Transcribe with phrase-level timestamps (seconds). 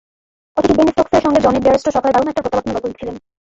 [0.57, 3.15] অথচ বেন স্টোকসের সঙ্গে জনি বেয়ারস্টো সকালে দারুণ একটা প্রত্যাবর্তনের গল্প লিখছিলেন।